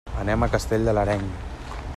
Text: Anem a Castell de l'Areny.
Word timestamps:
Anem 0.21 0.45
a 0.45 0.49
Castell 0.55 0.89
de 0.89 0.97
l'Areny. 0.99 1.31